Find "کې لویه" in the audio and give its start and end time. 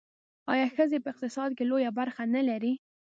1.57-1.91